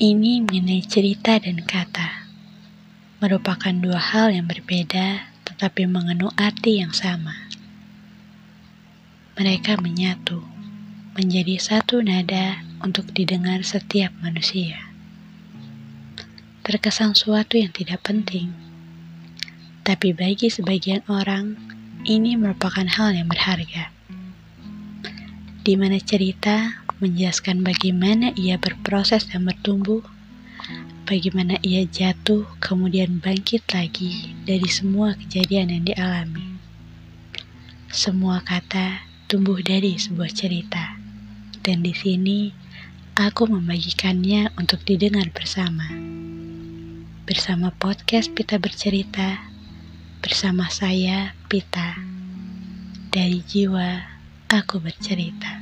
Ini 0.00 0.40
mengenai 0.48 0.80
cerita 0.88 1.36
dan 1.36 1.60
kata. 1.60 2.24
Merupakan 3.20 3.68
dua 3.76 4.00
hal 4.00 4.32
yang 4.32 4.48
berbeda 4.48 5.28
tetapi 5.44 5.84
mengandung 5.84 6.32
arti 6.40 6.80
yang 6.80 6.88
sama. 6.88 7.36
Mereka 9.36 9.76
menyatu 9.84 10.40
menjadi 11.20 11.60
satu 11.60 12.00
nada 12.00 12.64
untuk 12.80 13.12
didengar 13.12 13.60
setiap 13.60 14.08
manusia. 14.24 14.88
Terkesan 16.64 17.12
suatu 17.12 17.60
yang 17.60 17.76
tidak 17.76 18.00
penting, 18.00 18.56
tapi 19.84 20.16
bagi 20.16 20.48
sebagian 20.48 21.04
orang 21.12 21.60
ini 22.08 22.40
merupakan 22.40 22.88
hal 22.88 23.12
yang 23.12 23.28
berharga. 23.28 23.92
Di 25.60 25.76
mana 25.76 26.00
cerita 26.00 26.79
menjelaskan 27.00 27.64
bagaimana 27.64 28.36
ia 28.36 28.60
berproses 28.60 29.24
dan 29.32 29.48
bertumbuh, 29.48 30.04
bagaimana 31.08 31.56
ia 31.64 31.88
jatuh 31.88 32.44
kemudian 32.60 33.18
bangkit 33.24 33.64
lagi 33.72 34.36
dari 34.44 34.68
semua 34.68 35.16
kejadian 35.16 35.72
yang 35.72 35.84
dialami. 35.88 36.60
Semua 37.90 38.44
kata 38.44 39.02
tumbuh 39.26 39.58
dari 39.64 39.96
sebuah 39.96 40.30
cerita, 40.30 41.00
dan 41.64 41.80
di 41.80 41.96
sini 41.96 42.52
aku 43.16 43.48
membagikannya 43.48 44.52
untuk 44.60 44.84
didengar 44.84 45.32
bersama. 45.32 45.88
Bersama 47.24 47.72
podcast 47.74 48.30
Pita 48.36 48.60
Bercerita, 48.60 49.40
bersama 50.20 50.68
saya 50.68 51.32
Pita. 51.48 51.96
Dari 53.10 53.42
jiwa, 53.42 54.06
aku 54.46 54.78
bercerita. 54.78 55.59